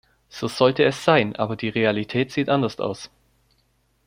[0.29, 3.11] So sollte es sein, aber die Realität sieht anders aus.